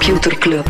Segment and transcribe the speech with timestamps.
[0.00, 0.64] Computer Club.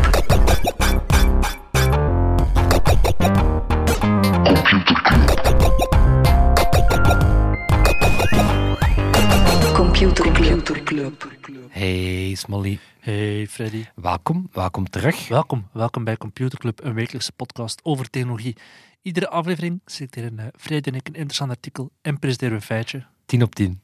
[9.73, 11.23] Computer Club.
[11.69, 15.27] Hey Smolly, Hey Freddy, welkom, welkom terug.
[15.27, 15.67] welkom.
[15.73, 18.55] Welkom bij Computer Club, een wekelijkse podcast over technologie.
[19.01, 23.05] Iedere aflevering selecteren uh, Freddy en ik een interessant artikel en presenteren we een feitje.
[23.25, 23.81] 10 op 10.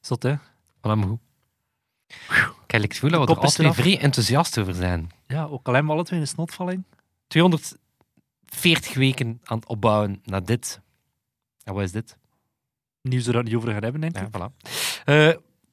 [0.00, 0.34] Zot hè?
[0.36, 1.29] Voilà, goed.
[2.66, 3.76] Kijk, ik voel dat we er altijd eraf.
[3.76, 5.10] vrij enthousiast over zijn.
[5.26, 6.84] Ja, ook al hebben we alle twee een snotvalling.
[7.26, 10.80] 240 weken aan het opbouwen naar dit.
[11.64, 12.16] En wat is dit?
[13.02, 14.28] Nieuws het niet over gaan hebben, denk ik.
[14.32, 14.68] Ja, voilà.
[15.04, 15.30] Eh,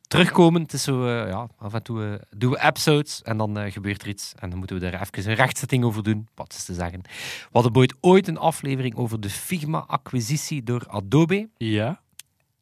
[0.08, 3.72] terugkomen, het is zo, eh, ja, af en toe eh, doen we episodes en dan
[3.72, 4.34] gebeurt er iets.
[4.40, 6.28] En dan moeten we daar even een rechtzetting over doen.
[6.36, 7.02] Wat is te zeggen?
[7.02, 11.50] We hadden ooit, ooit een aflevering over de Figma-acquisitie door Adobe.
[11.58, 12.02] Ja.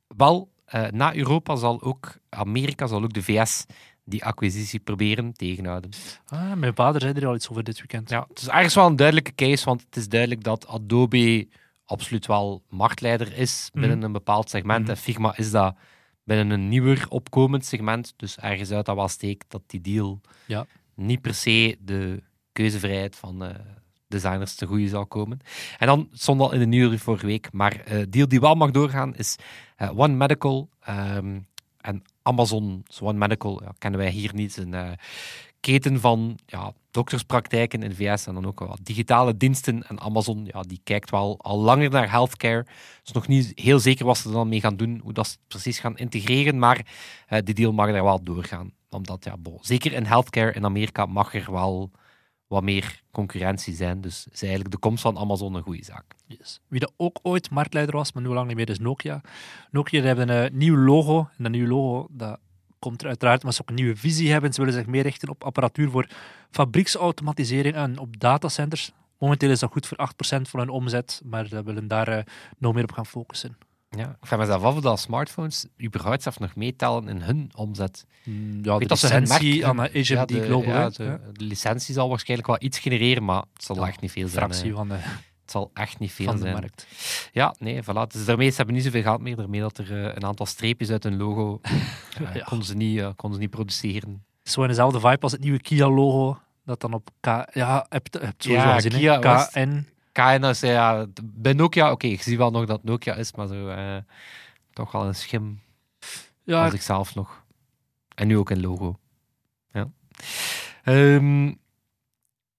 [0.07, 3.66] Wel, eh, na Europa zal ook Amerika, zal ook de VS
[4.03, 5.89] die acquisitie proberen tegenhouden.
[6.27, 8.09] Ah, mijn vader zei er al iets over dit weekend.
[8.09, 11.47] Ja, het is ergens wel een duidelijke case, want het is duidelijk dat Adobe
[11.85, 14.81] absoluut wel marktleider is binnen een bepaald segment.
[14.81, 14.89] Mhm.
[14.89, 15.75] En Figma is dat
[16.23, 18.13] binnen een nieuwer opkomend segment.
[18.16, 20.66] Dus ergens uit dat wel steekt dat die deal Ja.
[20.95, 23.55] niet per se de keuzevrijheid van eh,
[24.08, 25.39] designers te goede zal komen.
[25.78, 28.72] En dan stond al in de nieuwe vorige week, maar eh deal die wel mag
[28.72, 29.36] doorgaan is
[29.75, 31.39] eh, One Medical ehm,
[31.78, 32.84] en Amazon.
[32.88, 34.58] Dus One Medical kennen wij hier niet.
[34.58, 34.92] Een eh,
[35.59, 39.88] keten van ja, dokterspraktijken in de VS en dan ook wat digitale diensten.
[39.88, 42.66] En Amazon ja, die kijkt wel al langer naar healthcare.
[43.03, 45.31] Is nog niet heel zeker wat ze er dan mee gaan doen, hoe dat ze
[45.31, 46.86] het precies gaan integreren, maar
[47.44, 48.72] die deal mag er wel doorgaan.
[48.90, 51.92] Omdat, ja, zeker in healthcare in Amerika mag er wel
[52.47, 54.01] wat meer concurrentie zijn.
[54.01, 56.15] Dus is eigenlijk de komst van Amazon een goede zaak.
[56.67, 59.22] Wie dat ook ooit marktleider was, maar nu lang niet meer, is Nokia.
[59.72, 61.19] Nokia hebben een nieuw logo.
[61.38, 62.39] En dat nieuwe logo dat
[62.79, 64.53] komt er uiteraard, maar ze ook een nieuwe visie hebben.
[64.53, 66.07] Ze willen zich meer richten op apparatuur voor
[66.51, 68.91] fabrieksautomatisering en op datacenters.
[69.17, 72.23] Momenteel is dat goed voor 8% van hun omzet, maar ze willen daar eh,
[72.57, 73.57] nog meer op gaan focussen.
[73.95, 78.06] Ja, ik vraag mezelf af of dat smartphones überhaupt zelf nog meetellen in hun omzet.
[78.23, 80.69] Mm, Ja, de licentie merk- aan de Ja, de- Global.
[80.73, 81.19] ja, de, Ja.
[81.33, 84.44] de licentie zal waarschijnlijk wel iets genereren, maar het zal echt niet veel zijn.
[84.44, 84.75] fractie hè.
[84.75, 86.53] van de, Het zal echt niet veel van de zijn.
[86.53, 86.88] markt.
[87.31, 88.07] Ja, nee, voilà.
[88.07, 89.35] Dus daarmee, ze hebben niet zoveel geld meer.
[89.35, 92.44] Daarmee dat er eh, een aantal streepjes uit hun logo eh, Ja.
[92.44, 94.23] konden, ze niet, eh, konden ze niet produceren.
[94.44, 97.25] Zo in dezelfde vibe als het nieuwe Kia-logo, dat dan op K...
[97.53, 98.91] Ja, heb je hebt sowieso Ja, gezien?
[98.91, 99.51] Kia was-
[100.16, 100.42] KN.
[100.42, 103.98] KNS, ja, bij Nokia, oké, ik zie wel nog dat Nokia is, maar zo, eh,
[104.74, 105.62] toch wel een schim
[106.44, 107.44] Ja, van zichzelf nog.
[108.16, 109.00] En nu ook een logo.
[109.72, 109.92] Ja.
[110.84, 111.53] Ehm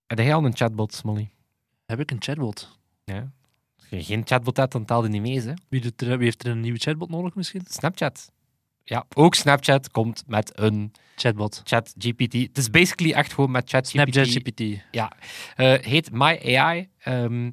[0.07, 1.31] heb jij al een chatbot, Molly?
[1.87, 2.79] heb ik een chatbot.
[3.05, 3.33] Ja.
[3.77, 5.53] Als je geen chatbot hebt, dan tel je niet mee, hè.
[5.69, 7.63] Wie, doet er, wie heeft er een nieuwe chatbot nodig misschien?
[7.69, 8.33] Snapchat.
[8.85, 11.61] Ja, ook Snapchat komt met een Chatbot.
[11.65, 12.33] chat GPT.
[12.33, 14.13] Het is basically echt gewoon met chat GPT.
[14.13, 14.85] Snapchat GPT.
[14.91, 15.13] Ja.
[15.57, 16.89] Eh, heet My AI.
[17.07, 17.51] Ehm,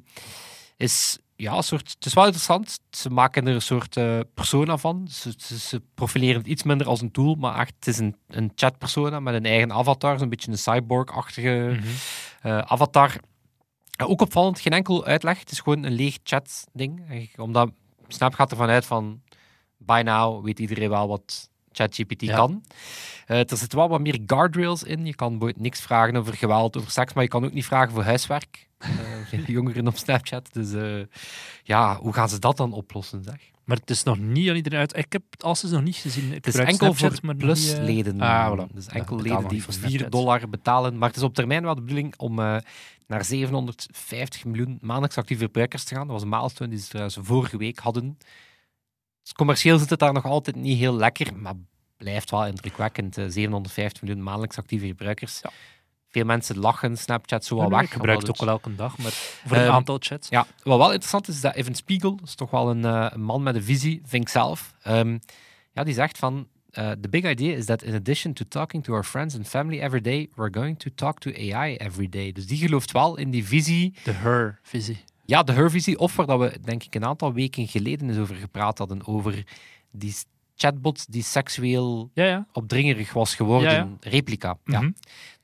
[0.76, 2.78] is ja, een soort, het is wel interessant.
[2.90, 5.08] Ze maken er een soort eh, persona van.
[5.10, 8.16] Ze, ze, ze profileren het iets minder als een tool, maar echt, het is een,
[8.28, 10.18] een chatpersona met een eigen avatar.
[10.18, 11.86] Zo'n beetje een cyborg-achtige Mhm.
[12.42, 13.16] eh, avatar.
[13.96, 15.38] Eh, ook opvallend, geen enkel uitleg.
[15.38, 17.02] Het is gewoon een leeg chat-ding.
[17.36, 17.70] Omdat
[18.08, 19.22] Snap gaat ervan uit van...
[19.76, 22.36] By now weet iedereen wel wat ChatGPT Ja.
[22.36, 22.64] kan.
[23.26, 25.06] Er zitten wel wat meer guardrails in.
[25.06, 27.92] Je kan bijvoorbeeld niks vragen over geweld, over seks, maar je kan ook niet vragen
[27.92, 28.68] voor huiswerk.
[28.84, 30.48] Eh, geen jongeren op Snapchat.
[30.52, 31.02] Dus eh,
[31.62, 33.52] ja, hoe gaan ze dat dan oplossen, zeg?
[33.64, 34.96] Maar het is nog niet aan iedereen uit.
[34.96, 36.28] Ik heb het als nog niet gezien.
[36.28, 38.20] Ik Het is enkel Snapchat, voor eh, plusleden.
[38.20, 38.72] Ah, voilà.
[38.74, 40.12] Dus enkel leden die niet voor 4 Snapchat.
[40.12, 40.98] dollar betalen.
[40.98, 42.56] Maar het is op termijn wel de bedoeling om eh,
[43.06, 46.02] naar 750 miljoen maandelijks actieve gebruikers te gaan.
[46.06, 48.18] Dat was een milestone die ze trouwens vorige week hadden.
[49.22, 51.54] Dus commercieel zit het daar nog altijd niet heel lekker, maar
[51.96, 53.18] blijft wel indrukwekkend.
[53.18, 55.40] eh, 750 miljoen maandelijks actieve gebruikers.
[55.42, 55.50] Ja.
[56.14, 57.82] Veel mensen lachen Snapchat zo wel weg.
[57.82, 59.10] Ik gebruik het omdat ook wel elke dag, maar
[59.46, 60.28] voor een Ehm, aantal chats.
[60.28, 63.42] ja, wat wel interessant is, dat Evan Spiegel, is toch wel een, eh, een man
[63.42, 64.74] met een visie, vind ik zelf.
[64.82, 65.18] Ehm,
[65.72, 68.92] ja, die zegt van, eh, the big idea is that in addition to talking to
[68.92, 72.32] our friends and family every day, we're going to talk to AI every day.
[72.32, 74.98] Dus die gelooft wel in die visie, De her-visie.
[75.24, 78.34] ja, de her-visie, of waar dat we denk ik een aantal weken geleden eens over
[78.34, 79.44] gepraat hadden, over
[79.90, 80.14] die
[80.56, 82.46] chatbot die seksueel Ja, ja.
[82.52, 84.58] opdringerig was geworden, Ja, replica.
[84.64, 84.80] Ja.
[84.80, 84.90] Mhm.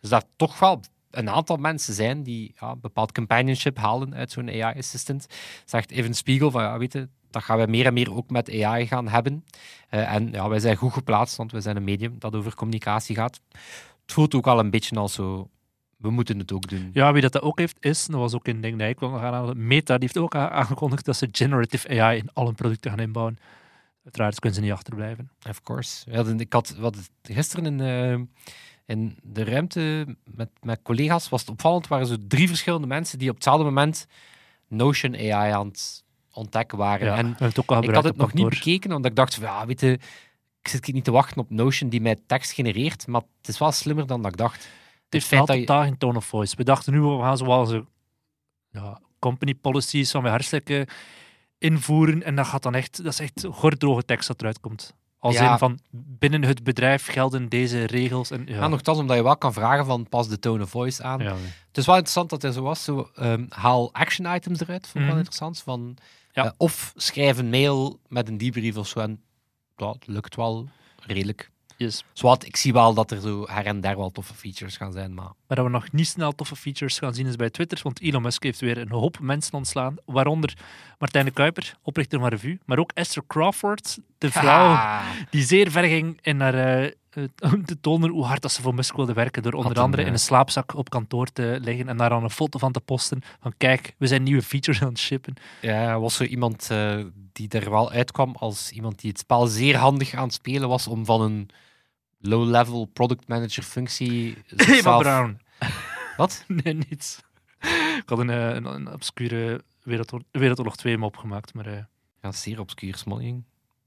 [0.01, 0.81] Dus dat toch wel
[1.11, 5.27] een aantal mensen zijn die ja, bepaald companionship halen uit zo'n AI-assistant.
[5.65, 8.63] Zegt Evan Spiegel van, ja, weet je, dat gaan we meer en meer ook met
[8.63, 9.45] AI gaan hebben.
[9.89, 13.17] Eh, en ja, wij zijn goed geplaatst, want we zijn een medium dat over communicatie
[13.17, 13.41] gaat.
[14.03, 15.49] Het voelt ook al een beetje als zo,
[15.97, 16.91] we moeten het ook doen.
[16.93, 19.11] Ja, wie dat, dat ook heeft, is, dat was ook een ding dat ik wil
[19.11, 23.01] nog aanhalen, Meta, die heeft ook aangekondigd dat ze generative AI in alle producten gaan
[23.01, 23.39] inbouwen.
[24.05, 25.31] Uiteraard kunnen ze niet achterblijven.
[25.49, 26.11] Of course.
[26.11, 28.27] We ik had wat gisteren een, eh,
[28.87, 31.89] in de ruimte met, met collega's was het opvallend.
[31.89, 34.07] waren zo drie verschillende mensen die op hetzelfde moment
[34.69, 37.07] Notion AI aan het ontdekken waren.
[37.07, 39.17] Ja, En we hebben het ook al ik had het nog niet bekeken, omdat ik
[39.17, 39.93] dacht, van, ja, weet je,
[40.63, 43.59] ik zit hier niet te wachten op Notion die mij tekst genereert, maar het is
[43.59, 44.69] wel slimmer dan dat ik dacht.
[45.05, 46.57] Het heeft wel totaal geen tone of voice.
[46.57, 47.87] We dachten nu, we gaan zoals zo,
[48.71, 50.89] ja, company policies van wij hartstikke
[51.65, 52.23] invoeren.
[52.23, 54.95] En dat gaat dan echt, dat is echt gordroge tekst dat eruit komt.
[55.19, 55.53] Als Ja.
[55.53, 58.31] in van, binnen het bedrijf gelden deze regels.
[58.31, 61.03] En, ja, Ja, nogthans, omdat je wel kan vragen van, pas de tone of voice
[61.03, 61.19] aan.
[61.21, 61.35] ja,
[61.69, 64.95] Het is wel interessant dat er zo was, zo, ehm, haal action items eruit, vond
[64.95, 65.17] ik wel Mhm.
[65.19, 65.61] interessant.
[65.61, 65.97] Van,
[66.33, 66.45] Ja.
[66.45, 68.99] eh, of schrijf een mail met een debrief of zo.
[69.01, 69.21] En
[69.77, 70.69] dat lukt wel
[71.07, 71.51] redelijk.
[71.85, 72.05] Yes.
[72.13, 75.15] Zwat, ik zie wel dat er zo her en der wel toffe features gaan zijn,
[75.15, 75.33] maar...
[75.47, 78.23] Maar dat we nog niet snel toffe features gaan zien is bij Twitter, want Elon
[78.23, 80.57] Musk heeft weer een hoop mensen ontslaan, waaronder
[80.99, 85.01] Martijn de Kuiper, oprichter van Revue, maar ook Esther Crawford, de vrouw
[85.31, 86.93] die zeer ver ging in haar,
[87.53, 90.13] om te tonen hoe hard dat ze voor Musk wilde werken, door onder andere in
[90.13, 93.55] een slaapzak op kantoor te liggen en daar dan een foto van te posten van
[93.57, 95.35] kijk, we zijn nieuwe features aan het shippen.
[95.61, 96.99] Ja, er was zo iemand eh,
[97.33, 100.87] die er wel uitkwam als iemand die het spel zeer handig aan het spelen was
[100.87, 101.49] om van een
[102.21, 105.41] low-level product manager functie Eva Brown.
[106.17, 106.45] Wat?
[106.63, 107.21] Nee, niets.
[107.97, 111.79] Ik had een, eh, een, een obscure Wereldoorlog, Wereldoorlog 2 mop gemaakt, maar eh,
[112.23, 113.45] Ja, zeer obscuur, Smolling.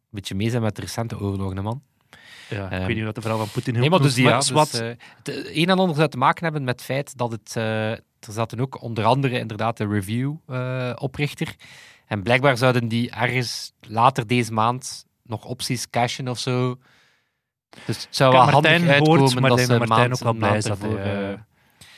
[0.09, 1.81] Beetje mee zijn met de recente oorlogen, man.
[2.49, 4.37] ja, ik Ehm, weet niet wat de vrouw van Poetin Nee, maar dus die, ja,
[4.37, 4.87] dus, wat, eh,
[5.23, 7.55] het een en ander zou te maken hebben met het feit dat het...
[7.55, 11.55] er zaten ook onder andere inderdaad de review-oprichter.
[12.07, 16.77] en blijkbaar zouden die ergens later deze maand nog opties cashen of zo.
[17.85, 18.71] Dus het zou wel handig
[19.41, 21.39] Martijn dat Martijn ook wel blij is dat, eh, eh,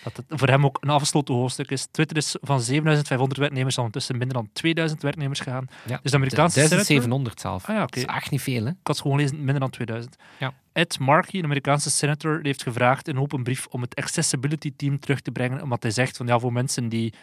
[0.03, 1.87] dat het voor hem ook een afgesloten hoofdstuk is.
[1.91, 5.67] Twitter is van 7500 werknemers al intussen minder dan 2000 werknemers gegaan.
[5.85, 7.63] Ja, Dus de Amerikaanse senator- 1700 zelf.
[7.69, 7.99] Ah ja, oké.
[7.99, 8.69] Dat is echt niet veel, hè?
[8.69, 10.15] Ik had gewoon lezen, minder dan 2000.
[10.37, 10.53] Ja.
[10.73, 14.99] Ed Markey, een Amerikaanse senator, heeft gevraagd in een open brief om het accessibility team
[14.99, 17.13] terug te brengen, omdat hij zegt van ja, voor mensen die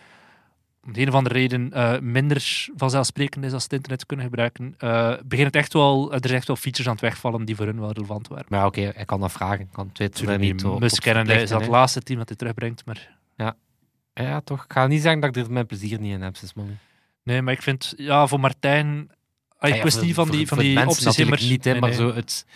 [0.84, 4.26] om de een of andere reden eh, minder vanzelfsprekend is als ze het internet kunnen
[4.26, 7.56] gebruiken, eh begint het echt wel, er zijn echt wel features aan het wegvallen die
[7.56, 8.44] voor hun wel relevant waren.
[8.48, 9.60] Maar ja, oké, ik kan dat vragen.
[9.60, 12.18] Ik kan Twitter er niet op- Musk op kennen, hij is dat het laatste team
[12.18, 13.16] dat hij terugbrengt, maar
[14.14, 14.64] Ja, toch.
[14.64, 16.78] Ik ga niet zeggen dat ik er mijn plezier niet in heb, Sismon.
[17.22, 19.10] nee, maar ik vind, ja, voor Martijn,
[19.58, 21.48] ah, ik Ja, wist niet van voor- die, van die opties natuurlijk immers.
[21.50, 21.98] niet, hè, Nee, maar nee.
[21.98, 22.46] zo het...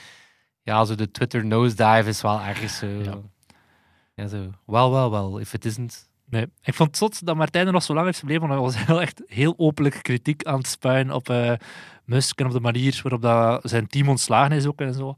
[0.63, 2.87] Ja, zo de Twitter nosedive is wel ergens zo...
[2.87, 3.19] Ja.
[4.15, 4.51] Ja, zo...
[4.67, 5.39] Wel, wel, wel.
[5.39, 6.09] If it isn't...
[6.29, 8.63] Nee, ik vond het zot dat Martijn er nog zo lang heeft gebleven, want hij
[8.63, 11.53] was heel, echt heel openlijk kritiek aan het spuien op eh,
[12.05, 15.17] Musk en op de manier waarop dat zijn team ontslagen is ook en zo.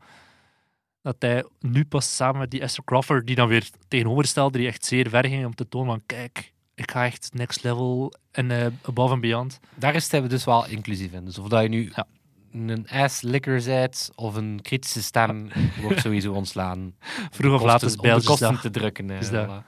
[1.03, 4.85] Dat hij nu pas samen met die Esther Crawford, die dan weer tegenoverstelde, die echt
[4.85, 8.67] zeer ver ging om te tonen van kijk, ik ga echt next level en eh,
[8.83, 9.61] above and beyond.
[9.75, 11.25] Daar is hij dus wel inclusief in.
[11.25, 12.07] Dus of dat je nu Ja.
[12.53, 15.49] een ass-licker bent of een kritische stem,
[15.81, 16.95] wordt sowieso ontslaan.
[17.31, 19.11] Vroeg of laat is om de kosten te drukken.
[19.11, 19.47] eh, Is dat.
[19.49, 19.67] voilà.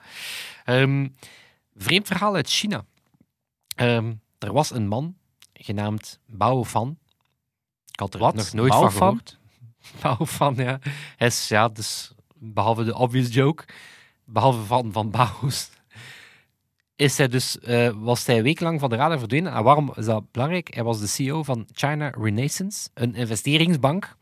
[0.65, 1.09] Ehm,
[1.75, 2.85] vreemd verhaal uit China.
[3.75, 5.17] Ehm, er was een man
[5.53, 6.99] genaamd Bao Fan.
[7.93, 8.35] Ik had er Wat?
[8.35, 9.09] nog nooit Bao van Fan?
[9.09, 9.39] gehoord.
[10.03, 10.79] Bao Fan, ja.
[11.17, 13.65] Hij is, ja, dus behalve de obvious joke,
[14.25, 15.71] behalve van, van Bao's,
[16.97, 19.53] is hij dus, eh, was hij wekenlang van de radar verdwenen.
[19.53, 20.75] En waarom is dat belangrijk?
[20.75, 24.17] Hij was de CEO van China Renaissance, een investeringsbank.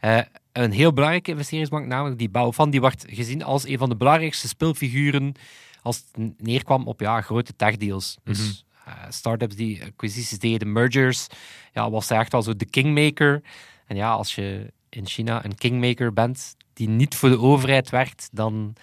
[0.00, 0.20] Eh,
[0.52, 3.96] een heel belangrijke investeringsbank, namelijk die Bao Fan, die werd gezien als een van de
[3.96, 5.34] belangrijkste speelfiguren
[5.82, 8.16] als het neerkwam op ja, grote techdeals.
[8.24, 11.26] Dus eh, startups die acquisities deden, mergers,
[11.72, 13.42] ja, was hij echt al zo de kingmaker.
[13.86, 18.28] En ja, als je in China een kingmaker bent die niet voor de overheid werkt,
[18.32, 18.74] dan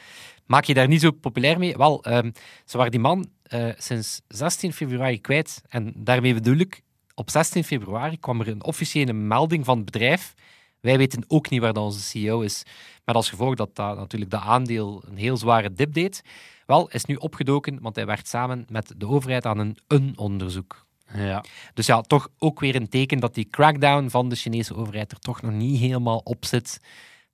[0.45, 1.77] maak je daar niet zo populair mee.
[1.77, 2.31] Wel, ehm,
[2.65, 5.61] ze waren die man eh, sinds 16 februari kwijt.
[5.69, 6.81] En daarmee bedoel ik,
[7.15, 10.33] op 16 februari kwam er een officiële melding van het bedrijf.
[10.79, 12.63] Wij weten ook niet waar dat onze CEO is.
[13.05, 16.21] Met als gevolg dat dat natuurlijk de aandeel een heel zware dip deed.
[16.69, 20.85] Wel, is nu opgedoken, want hij werkt samen met de overheid aan een, een onderzoek.
[21.13, 21.43] Ja.
[21.73, 25.19] Dus ja, toch ook weer een teken dat die crackdown van de Chinese overheid er
[25.19, 26.79] toch nog niet helemaal op zit.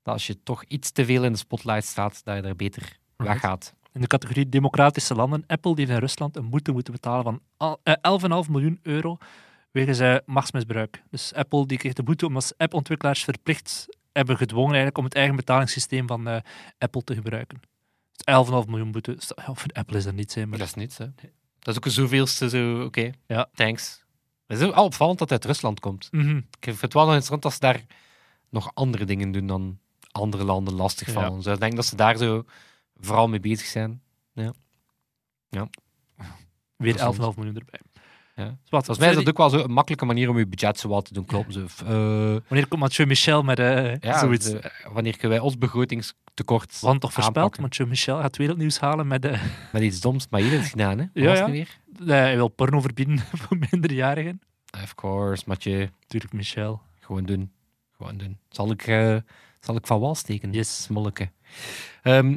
[0.03, 2.97] Dat als je toch iets te veel in de spotlight staat, dat je daar beter
[3.15, 3.73] weggaat.
[3.93, 7.39] In de categorie democratische landen, Apple die heeft in Rusland een boete moeten betalen van
[7.57, 9.17] al- eh, 11,5 miljoen euro
[9.71, 11.03] wegens eh, machtsmisbruik.
[11.09, 15.35] Dus Apple die kreeg de boete omdat appontwikkelaars verplicht hebben gedwongen eigenlijk om het eigen
[15.35, 16.37] betalingssysteem van eh,
[16.77, 17.73] Apple te gebruiken.
[18.15, 19.17] Dus 11,5 miljoen boete.
[19.35, 21.05] Ja, voor Apple is dat niet, hè, maar dat is niets, hè.
[21.59, 23.49] Dat is ook een zoveelste zo, oké, Ja.
[23.53, 24.03] thanks.
[24.47, 26.07] Het is ook al opvallend dat hij uit Rusland komt.
[26.11, 26.37] Mhm.
[26.37, 27.85] Ik vind het wel nog interessant dat ze daar
[28.49, 29.79] nog andere dingen doen dan
[30.11, 31.13] andere landen lastig Ja.
[31.13, 31.41] vallen.
[31.41, 32.43] Dus ik denk dat ze daar zo
[32.99, 34.01] vooral mee bezig zijn.
[34.33, 34.53] weer
[36.77, 37.15] Interessant.
[37.17, 37.79] 11,5 miljoen erbij.
[38.35, 38.43] Ja.
[38.45, 40.87] Wat, Volgens mij is dat ook wel zo een makkelijke manier om je budget zo
[40.89, 41.53] wat te doen kloppen.
[41.53, 44.45] Zo, eh, Wanneer komt Mathieu Michel met eh ja, zoiets?
[44.51, 47.59] de- wanneer kunnen wij ons begrotingstekort Want toch voorspeld?
[47.59, 49.25] Mathieu Michel gaat wereldnieuws halen met...
[49.25, 49.41] eh
[49.73, 51.05] met iets doms, maar hier heeft gedaan, hè?
[51.23, 51.41] Ja, ja.
[51.41, 51.77] het weer?
[51.99, 54.41] eh, hij wil porno verbieden voor minderjarigen.
[54.83, 55.89] Of course, Mathieu.
[56.01, 56.81] Natuurlijk Michel.
[56.99, 57.51] Gewoon doen.
[57.97, 58.37] Gewoon doen.
[58.49, 59.15] Zal ik, eh,
[59.59, 60.51] zal ik van wal steken?
[60.51, 60.83] Yes.
[60.83, 61.29] Smolleke.
[62.01, 62.31] Ehm,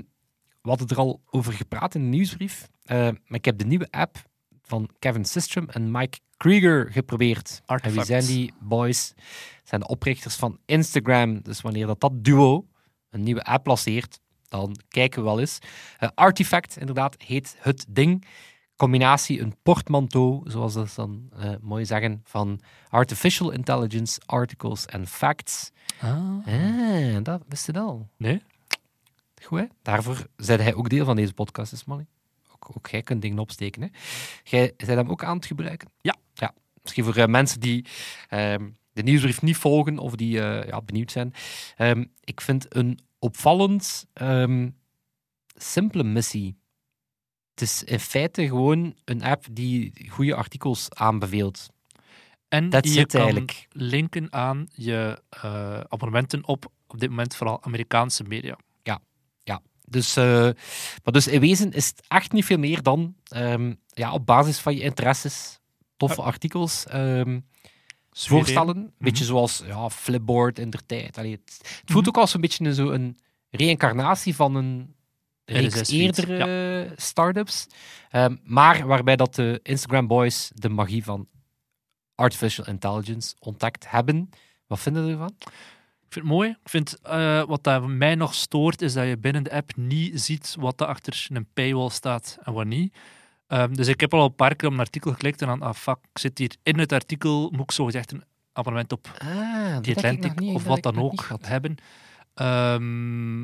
[0.62, 2.69] we hadden er al over gepraat in de nieuwsbrief.
[2.85, 4.26] Eh, maar ik heb de nieuwe app
[4.69, 7.49] van Kevin Systrom en Mike Krieger geprobeerd.
[7.49, 8.07] En wie Artifact.
[8.07, 9.15] zijn die boys?
[9.63, 11.43] Zijn de oprichters van Instagram.
[11.43, 12.67] Dus wanneer dat, dat duo
[13.11, 15.59] een nieuwe app lanceert, dan kijken we wel eens.
[15.99, 18.25] Eh, Artifact, inderdaad, heet het ding.
[18.77, 25.07] Combinatie, een portmanteau, zoals ze dat dan eh, mooi zeggen, van artificial intelligence, articles en
[25.07, 25.71] facts.
[26.01, 26.47] Ah.
[26.47, 28.09] Ah, dat wist je al.
[28.17, 28.43] Nee?
[29.43, 29.65] Goed, hè?
[29.83, 32.07] Daarvoor zei hij ook deel van deze podcast, is Molly.
[32.59, 33.83] Ook, ook jij kunt dingen opsteken.
[33.83, 33.88] Hè?
[34.45, 35.88] Jij bent hem ook aan het gebruiken?
[36.00, 36.17] Ja.
[36.35, 36.55] ja.
[36.83, 37.87] Misschien voor eh, mensen die
[38.29, 41.35] ehm, de nieuwsbrief niet volgen of die eh, ja, benieuwd zijn.
[41.77, 44.69] Ehm, ik vind een opvallend ehm,
[45.57, 46.57] simpele missie.
[47.50, 51.69] Het is in feite gewoon een app die goede artikels aanbeveelt.
[52.49, 53.67] En That's je kan eigenlijk.
[53.71, 58.59] linken aan je eh, abonnementen op, op dit moment vooral Amerikaanse media.
[59.90, 60.25] Dus, eh,
[61.04, 64.59] maar dus in wezen is het echt niet veel meer dan ehm, ja, op basis
[64.59, 65.61] van je interesses
[65.97, 67.40] toffe artikels ehm,
[68.12, 68.76] voorstellen.
[68.76, 71.18] Een beetje zoals ja, Flipboard in der tijd.
[71.18, 72.09] Allee, het, het voelt Mhm.
[72.09, 73.18] ook als een beetje een, zo een
[73.50, 74.95] reïncarnatie van een
[75.45, 77.66] reeks RSS-feed, eerdere start-ups.
[78.11, 81.28] Ehm, maar waarbij dat de Instagram boys de magie van
[82.14, 84.30] artificial intelligence ontdekt hebben.
[84.66, 85.35] Wat vinden we ervan?
[86.09, 86.50] Ik vind het mooi.
[86.50, 90.21] Ik vind eh, wat dat mij nog stoort, is dat je binnen de app niet
[90.21, 92.97] ziet wat er achter een paywall staat en wat niet.
[93.47, 95.75] Ehm, dus ik heb al een paar keer op een artikel geklikt en dan, ah
[95.75, 99.81] fuck, ik zit hier in het artikel, moet ik zo gezegd een abonnement op Ah,
[99.81, 101.77] die Atlantic of wat dan ook hebben.
[102.35, 103.41] Ehm,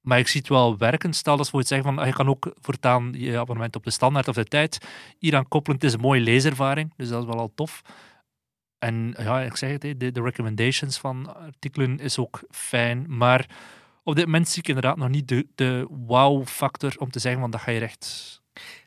[0.00, 1.12] maar ik zie het wel werken.
[1.12, 3.90] Stel dat ze voor zeggen van, ah, je kan ook voortaan je abonnement op de
[3.90, 4.78] standaard of de tijd
[5.18, 5.78] hier aan koppelen.
[5.78, 7.82] Het is een mooie leeservaring, dus dat is wel al tof.
[8.80, 13.48] En ja, ik zeg het, de, de recommendations van artikelen is ook fijn, maar
[14.02, 17.50] op dit moment zie ik inderdaad nog niet de, de wow-factor om te zeggen van,
[17.50, 18.04] dat ga je echt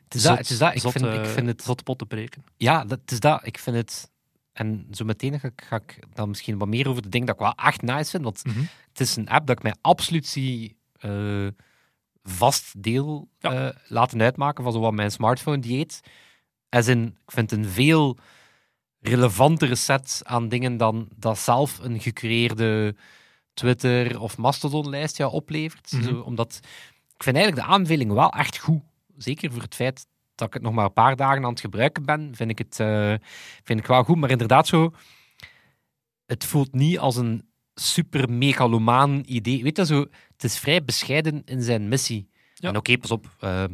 [0.04, 0.74] Het is dat, het is dat.
[0.74, 2.44] Ik, zot, vind, ik eh, vind het potten breken.
[2.56, 3.46] Ja, dat het is dat.
[3.46, 4.10] Ik vind het.
[4.52, 7.34] En zo meteen ga ik, ga ik dan misschien wat meer over de dingen dat
[7.36, 8.24] ik wel echt nice vind.
[8.24, 8.60] Want Mhm.
[8.88, 11.46] het is een app dat ik mij absoluut zie eh,
[12.22, 13.68] vast deel Ja.
[13.68, 16.00] eh, laten uitmaken van zo wat mijn smartphone dieet.
[16.68, 18.18] As in, ik vind het een veel
[19.06, 22.94] relevantere set aan dingen dan dat zelf een gecreëerde
[23.54, 25.92] Twitter of Mastodon-lijst jou oplevert.
[25.92, 26.02] Mhm.
[26.02, 26.60] Zo, omdat
[27.16, 28.82] ik vind eigenlijk de aanbeveling wel echt goed.
[29.16, 32.04] Zeker voor het feit dat ik het nog maar een paar dagen aan het gebruiken
[32.04, 33.14] ben, vind ik het eh,
[33.64, 34.16] vind ik wel goed.
[34.16, 34.92] Maar inderdaad zo,
[36.26, 39.62] het voelt niet als een super megalomaan idee.
[39.62, 40.00] Weet je, zo,
[40.32, 42.28] het is vrij bescheiden in zijn missie.
[42.54, 42.68] Ja.
[42.68, 43.64] En oké, pas op, eh,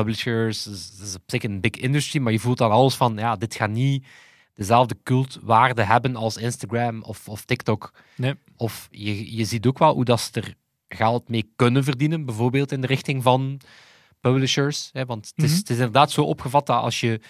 [0.00, 3.36] publishers is, is op zich een big industry, maar je voelt dan alles van, ja,
[3.36, 4.06] dit gaat niet
[4.54, 7.92] dezelfde cultwaarde hebben als Instagram of, of TikTok.
[8.16, 8.34] Nee.
[8.56, 10.54] Of je, je ziet ook wel hoe dat ze er
[10.88, 13.60] geld mee kunnen verdienen, bijvoorbeeld in de richting van
[14.20, 14.90] publishers.
[14.92, 15.58] Hè, want het is, Mhm.
[15.60, 17.20] het is inderdaad zo opgevat dat als je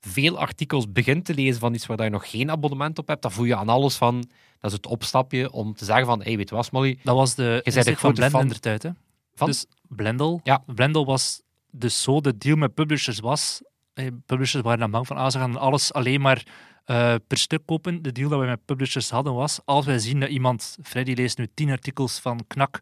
[0.00, 3.32] veel artikels begint te lezen van iets waar je nog geen abonnement op hebt, dan
[3.32, 4.14] voel je aan alles van,
[4.60, 7.34] dat is het opstapje om te zeggen van, hey, weet je wat, Molly, Dat was
[7.34, 8.82] de insteek van grote de tijd.
[8.82, 8.90] Hè?
[9.34, 9.46] van?
[9.46, 10.62] Dus Blendel, Ja.
[10.66, 13.62] Blendel was dus zo de deal met publishers was.
[13.94, 16.46] eh, Publishers waren dan bang van, ah, ze gaan alles alleen maar
[16.84, 18.02] eh, per stuk kopen.
[18.02, 21.38] De deal dat wij met publishers hadden was, als wij zien dat iemand, Freddy leest
[21.38, 22.78] nu tien artikels van Knak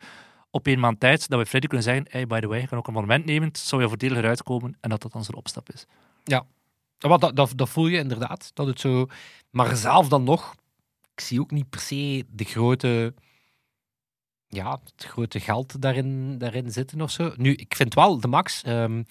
[0.50, 2.78] op één maand tijd, dat we Freddy kunnen zeggen, hey, by the way, je kan
[2.78, 5.86] ook een abonnement nemen, het zou je voordeliger uitkomen en dat dat zijn opstap is.
[6.98, 8.50] Wat, dat, dat, dat voel je inderdaad.
[8.54, 9.06] Dat het zo...
[9.50, 10.54] Maar zelf dan nog,
[11.14, 13.14] ik zie ook niet per se de grote,
[14.50, 17.32] ja, het grote geld daarin, daarin zitten of zo.
[17.36, 19.02] Nu, ik vind wel, de Max, ehm,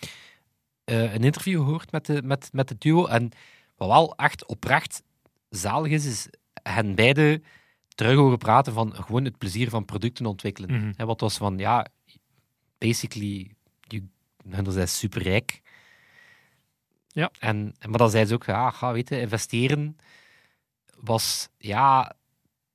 [0.84, 3.06] eh, een interview gehoord met de, met, met de duo.
[3.06, 3.30] En
[3.76, 5.04] wat wel echt oprecht
[5.50, 6.28] zalig is, is
[6.64, 7.42] hen beide
[7.96, 10.94] terug horen praten van gewoon het plezier van producten ontwikkelen.
[10.96, 11.86] Hè, wat was van, ja,
[12.78, 14.10] basically, you,
[14.50, 15.62] hun zijn superrijk.
[17.08, 17.32] Ja.
[17.40, 19.98] En, maar dan zei ze ook, ja, ga weten, investeren
[20.96, 22.16] was, ja,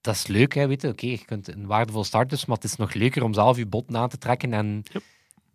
[0.05, 0.89] dat is leuk, hè, weet je.
[0.89, 3.91] Oké, je kunt een waardevol starters, maar het is nog leuker om zelf je bot
[3.91, 5.03] na te trekken en Yep.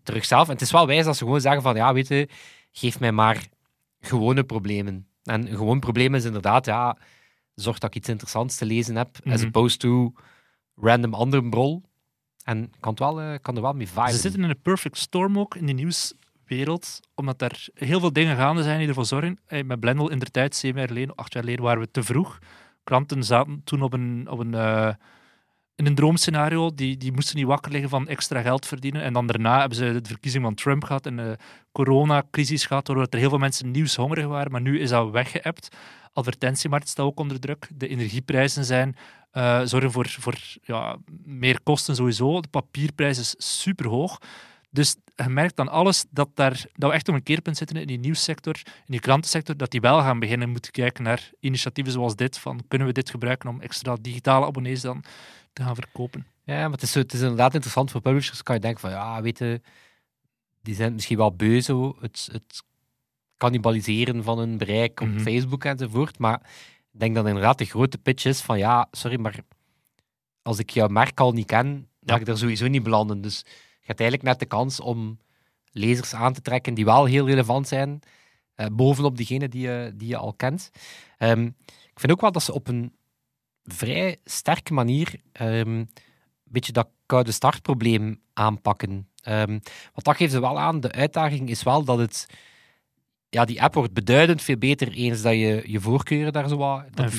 [0.03, 0.47] terug zelf.
[0.47, 2.29] En het is wel wijs als ze gewoon zeggen van, ja, weet je,
[2.71, 3.47] geef mij maar
[3.99, 5.07] gewone problemen.
[5.23, 6.97] En een gewoon probleem is inderdaad, ja,
[7.55, 9.45] zorg dat ik iets interessants te lezen heb, as Mhm.
[9.45, 10.13] opposed to
[10.75, 11.81] random andere brol.
[12.43, 14.09] En kan, het wel, eh, kan er wel mee viben.
[14.11, 16.17] Ze zitten in een perfect storm ook in die nieuwsbrief.
[16.49, 19.39] wereld, omdat er heel veel dingen gaande zijn die ervoor zorgen.
[19.65, 22.39] Met Blendel in de tijd, zeven jaar geleden, acht jaar geleden, waren we te vroeg.
[22.89, 24.93] Klanten zaten toen op een, op een, eh,
[25.75, 26.71] in een droomscenario.
[26.75, 29.01] Die, die moesten niet wakker liggen van extra geld verdienen.
[29.01, 31.37] En dan daarna hebben ze de verkiezing van Trump gehad en de
[31.71, 34.51] coronacrisis gehad, waardoor er heel veel mensen nieuwshongerig waren.
[34.51, 35.75] Maar nu is dat weggeëpt.
[36.13, 37.67] Advertentiemarkt staat ook onder druk.
[37.75, 38.95] De energieprijzen zijn,
[39.31, 42.41] eh, zorgen voor, voor ja, meer kosten sowieso.
[42.41, 44.17] De papierprijs is super hoog.
[44.69, 47.87] Dus je merkt aan alles dat, daar, dat we echt op een keerpunt zitten in
[47.87, 52.15] die nieuwssector, in die krantensector, dat die wel gaan beginnen moeten kijken naar initiatieven zoals
[52.15, 52.37] dit.
[52.37, 55.03] Van, kunnen we dit gebruiken om extra digitale abonnees dan
[55.53, 56.25] te gaan verkopen?
[56.43, 58.43] Ja, maar het is, zo, het is inderdaad interessant voor publishers.
[58.43, 59.61] Kan je denken van, ja, weet je,
[60.61, 62.63] die zijn misschien wel beu zo, het, het
[63.37, 65.19] cannibaliseren van hun bereik op Mhm.
[65.19, 66.19] Facebook enzovoort.
[66.19, 66.39] Maar
[66.91, 69.35] ik denk dat inderdaad de grote pitch is van, ja, sorry, maar
[70.41, 73.21] als ik jouw merk al niet ken, dan ga ik er sowieso niet belanden.
[73.21, 73.43] Dus
[73.89, 75.19] hebt eigenlijk net de kans om
[75.71, 77.99] lezers aan te trekken die wel heel relevant zijn,
[78.55, 80.69] eh, bovenop diegene die je, die je al kent.
[81.17, 82.93] Ehm, ik vind ook wel dat ze op een
[83.63, 85.89] vrij sterke manier ehm, een
[86.43, 89.07] beetje dat koude startprobleem aanpakken.
[89.23, 89.49] Ehm,
[89.93, 90.79] want dat geeft ze wel aan.
[90.79, 92.25] De uitdaging is wel dat het...
[93.29, 96.83] Ja, die app wordt beduidend veel beter eens dat je je voorkeuren daar zo wat...
[96.93, 97.11] Dat En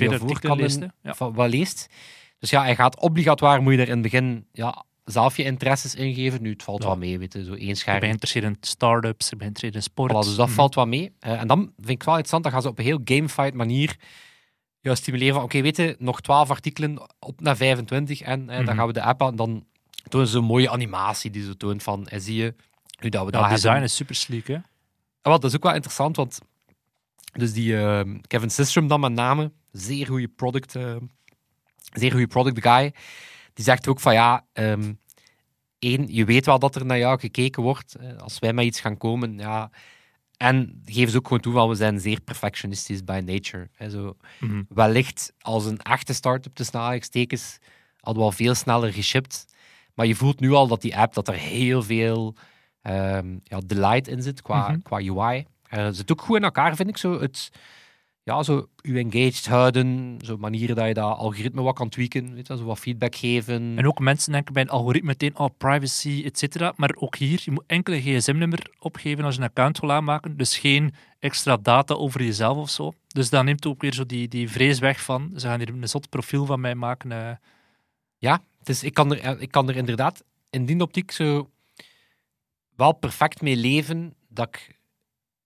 [0.82, 0.90] je?
[1.02, 1.14] Ja.
[1.14, 1.88] van- wat leest.
[2.38, 5.94] Dus ja, hij gaat obligatoire, moet je er in het begin ja, zelf je interesses
[5.94, 6.42] ingeven.
[6.42, 6.88] Nu, het valt Ja.
[6.88, 7.94] wel mee, weet je, zo één Je scherm.
[8.00, 10.12] bent geïnteresseerd in start-ups, je bent geïnteresseerd in sport.
[10.12, 10.54] Voilà, dus dat Mhm.
[10.56, 11.12] valt wat mee.
[11.18, 13.96] Eh, en dan vind ik wel interessant, dan gaan ze op een heel gamefight manier
[14.82, 18.64] stimuleren van, oké, weet je, nog 12 artikelen op naar 25 en eh, Mhm.
[18.66, 19.64] dan gaan we de app aan, dan
[20.08, 22.54] tonen ze een mooie animatie die ze toont van, eh, zie je,
[23.00, 23.84] nu dat we Ja, dat design hebben.
[23.88, 24.54] is super sleek, hè?
[24.54, 26.38] En wat, dat is ook wel interessant, want
[27.32, 30.72] dus die eh, Kevin Systrom dan met name, zeer goede product,
[31.92, 32.92] zeer goede product guy,
[33.54, 34.92] die zegt ook van ja, ehm
[35.78, 37.94] één, je weet wel dat er naar jou gekeken wordt.
[37.94, 39.70] eh, Als wij met iets gaan komen, ja.
[40.36, 43.68] En geven ze ook gewoon toe van we zijn zeer perfectionistisch by nature.
[43.72, 44.16] Hè, zo.
[44.40, 44.62] Mhm.
[44.68, 47.58] Wellicht als een echte start-up tussen aanhalingstekens
[48.00, 49.44] hadden we al veel sneller geshipped.
[49.94, 52.34] Maar je voelt nu al dat die app, dat er heel veel
[52.82, 54.80] ehm, ja, delight in zit qua, Mhm.
[54.82, 55.46] qua UI.
[55.68, 56.96] Eh, het zit ook goed in elkaar, vind ik.
[56.96, 57.50] Zo het,
[58.22, 62.46] ja, zo u engaged houden, zo manieren dat je dat algoritme wat kan tweaken, weet
[62.46, 63.72] je, zo wat feedback geven.
[63.78, 66.72] En ook mensen denken bij een algoritme meteen, oh, privacy, et cetera.
[66.76, 70.36] Maar ook hier, je moet enkel een gsm-nummer opgeven als je een account wil aanmaken.
[70.36, 72.92] Dus geen extra data over jezelf of zo.
[73.06, 75.88] Dus dan neemt ook weer zo die, die vrees weg van, ze gaan hier een
[75.88, 77.12] zot profiel van mij maken.
[77.12, 77.36] eh.
[78.18, 81.50] Ja, dus ik kan, er, ik kan er inderdaad in die optiek zo
[82.76, 84.78] wel perfect mee leven dat ik...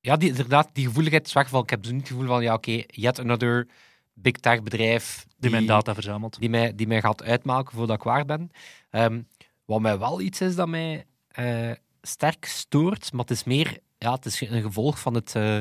[0.05, 1.63] Ja, die, inderdaad, die gevoeligheid is van...
[1.63, 3.69] Ik heb zo niet het gevoel van, ja, oké, yet another
[4.13, 6.41] big tech bedrijf die mijn data verzamelt.
[6.41, 8.51] die mij, die mij gaat uitmaken voordat ik waar ben.
[8.91, 9.23] Ehm,
[9.65, 11.71] wat mij wel iets is dat mij eh,
[12.03, 13.79] sterk stoort, maar het is meer...
[13.99, 15.59] Ja, het is een gevolg van het, eh,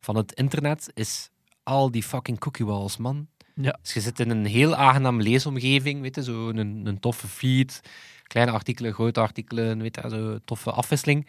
[0.00, 1.30] van het internet, is
[1.62, 3.28] al die fucking cookie walls, man.
[3.54, 3.78] Ja.
[3.82, 7.80] Dus je zit in een heel aangename leesomgeving, weet je, zo een, een toffe feed,
[8.22, 11.26] kleine artikelen, grote artikelen, weet je, zo toffe afwisseling.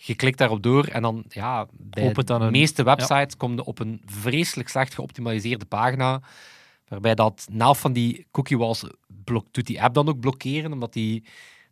[0.00, 3.64] Je klikt daarop door en dan, ja, bij Opent dan de meeste websites kom je
[3.64, 6.20] op een vreselijk slecht geoptimaliseerde pagina,
[6.88, 8.84] waarbij dat na helft van die cookie walls
[9.24, 11.24] blok, doet die app dan ook blokkeren, omdat die,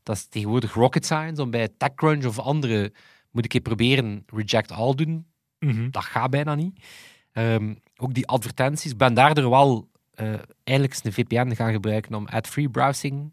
[0.03, 2.93] dat is tegenwoordig rocket science, om bij TechCrunch of andere
[3.31, 5.27] moet ik keer proberen reject all doen,
[5.59, 5.91] Mhm.
[5.91, 6.85] dat gaat bijna niet.
[7.33, 8.91] Ehm, ook die advertenties.
[8.91, 9.89] Ik ben daardoor wel
[10.65, 13.33] eindelijk eens een VPN gaan gebruiken om ad-free browsing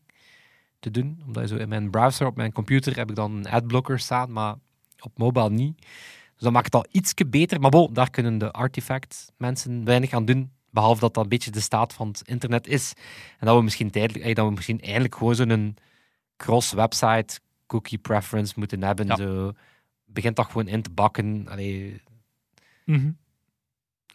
[0.80, 1.22] te doen.
[1.26, 4.32] Omdat je zo in mijn browser op mijn computer heb ik dan een adblocker staan,
[4.32, 4.56] maar
[5.06, 5.78] op mobile niet.
[6.34, 7.60] Dus dat maakt het al ietsje beter.
[7.60, 10.52] Maar bon, daar kunnen de artifact mensen weinig aan doen.
[10.70, 12.94] Behalve dat dat een beetje de staat van het internet is.
[13.39, 15.78] En dat we misschien, tijdelijk, dat we misschien eindelijk gewoon zo'n
[16.38, 19.06] cross-website cookie preference moeten hebben.
[19.08, 19.16] Ja.
[19.16, 19.52] Zo,
[20.06, 21.48] begint dat gewoon in te bakken.
[21.50, 22.02] Allee,
[22.86, 23.12] Mhm.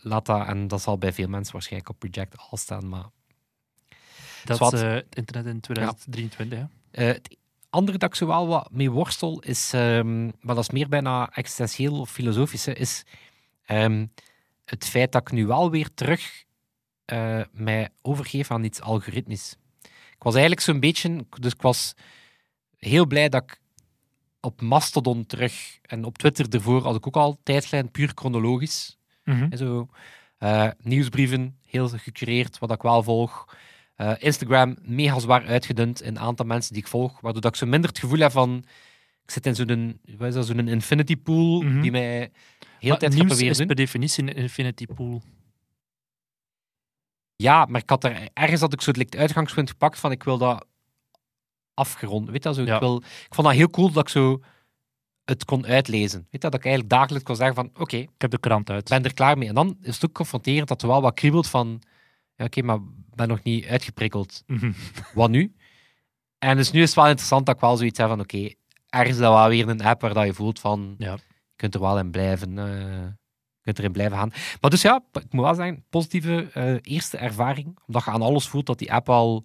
[0.00, 2.88] laat dat, en dat zal bij veel mensen waarschijnlijk op Reject All staan.
[2.88, 3.04] Maar
[4.44, 6.58] Dat is eh, het internet in 2023.
[6.58, 6.64] hè.
[6.90, 7.36] Eh, het
[7.70, 11.30] andere dat ik zo wel wat mee worstel is, ehm, maar dat is meer bijna
[11.30, 13.04] existentieel of filosofische, is
[13.64, 14.06] ehm,
[14.64, 16.44] het feit dat ik nu wel weer terug
[17.04, 19.56] eh, mij overgeef aan iets algoritmisch.
[20.10, 21.94] Ik was eigenlijk zo'n beetje, dus ik was
[22.76, 23.60] heel blij dat ik
[24.40, 28.98] op Mastodon terug en op Twitter ervoor had ik ook al tijdslijn puur chronologisch.
[29.24, 29.46] Mhm.
[29.50, 29.88] En Zo,
[30.38, 33.56] eh, nieuwsbrieven, heel gecureerd, wat ik wel volg.
[33.98, 37.58] Eh, Instagram, mega zwaar uitgedund in een aantal mensen die ik volg, waardoor dat ik
[37.58, 38.64] zo minder het gevoel heb van...
[39.24, 41.80] Ik zit in zo'n dat, zo'n infinity pool Mhm.
[41.80, 42.30] die mij heel
[42.80, 45.22] de Maar tijd gaat is per definitie een infinity pool.
[47.36, 50.38] Ja, maar ik had er ergens had ik zo het uitgangspunt gepakt van ik wil
[50.38, 50.66] dat
[51.74, 52.28] afgerond.
[52.30, 52.74] Weet je, zo, Ja.
[52.74, 54.42] ik, wil, ik vond dat heel cool dat ik zo
[55.24, 56.18] het kon uitlezen.
[56.20, 58.80] Weet je, dat ik eigenlijk dagelijks kon zeggen van, oké, Ik heb de krant uit.
[58.82, 59.48] ik ben er klaar mee.
[59.48, 61.82] En dan is het ook confronterend dat er wel wat kriebelt van,
[62.38, 62.78] ja, oké, maar
[63.14, 64.42] ben nog niet uitgeprikkeld.
[64.46, 64.72] Mhm.
[65.14, 65.54] Wat nu?
[66.38, 68.48] En dus nu is het wel interessant dat ik wel zoiets heb van, oké,
[68.88, 71.12] ergens is dat wel weer een app waar dat je voelt van, Ja.
[71.12, 71.20] je
[71.56, 74.32] kunt er wel in blijven, je kunt erin blijven gaan.
[74.60, 78.48] Maar dus ja, ik moet wel zeggen, positieve eh, eerste ervaring, omdat je aan alles
[78.48, 79.44] voelt dat die app al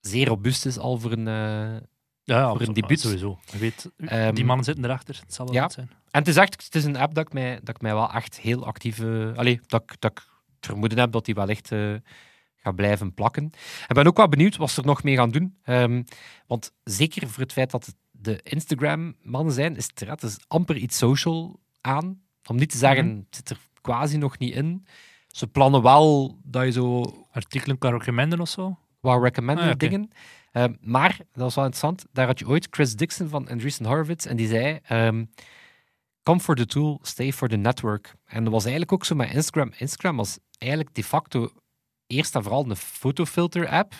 [0.00, 1.28] zeer robuust is al voor een...
[1.28, 1.80] eh,
[2.26, 3.00] Ja, ja, Voor een debuut.
[3.00, 3.38] Sowieso.
[3.52, 5.20] Je weet, Ehm, die mannen zitten erachter.
[5.20, 5.68] Het zal wel ja.
[5.68, 5.88] zijn.
[6.10, 8.10] En het is echt het is een app dat ik mij, dat ik mij wel
[8.12, 9.00] echt heel actief...
[9.36, 10.26] allee, dat, dat ik
[10.64, 11.94] vermoeden heb dat die wel echt eh,
[12.56, 13.44] gaat blijven plakken.
[13.88, 15.56] Ik ben ook wel benieuwd wat ze er nog mee gaan doen.
[15.62, 16.02] Ehm,
[16.46, 20.76] want zeker voor het feit dat het de Instagram-mannen zijn, is het, er- is amper
[20.76, 22.20] iets social aan.
[22.46, 23.16] Om niet te zeggen, Mhm.
[23.16, 24.86] het zit er quasi nog niet in.
[25.28, 28.78] Ze plannen wel dat je zo Artikelen kan recommenden of zo.
[29.00, 30.10] wat recommended Ah, dingen.
[30.52, 34.26] Ehm, maar, dat was wel interessant, daar had je ooit Chris Dixon van Andreessen Horowitz
[34.26, 35.24] en die zei, ehm,
[36.22, 38.14] come for the tool, stay for the network.
[38.24, 39.72] En dat was eigenlijk ook zo met Instagram.
[39.78, 41.50] Instagram was eigenlijk de facto
[42.06, 43.94] eerst en vooral een fotofilter-app